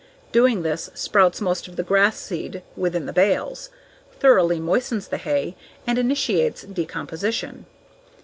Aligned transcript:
Doing 0.31 0.63
this 0.63 0.89
sprouts 0.95 1.41
most 1.41 1.67
of 1.67 1.75
the 1.75 1.83
grass 1.83 2.17
seed 2.17 2.63
within 2.75 3.05
the 3.05 3.13
bales, 3.13 3.69
thoroughly 4.19 4.59
moistens 4.59 5.07
the 5.09 5.17
hay, 5.17 5.55
and 5.85 5.99
initiates 5.99 6.63
decomposition. 6.63 7.67